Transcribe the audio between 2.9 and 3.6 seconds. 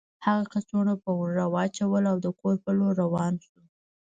روان شو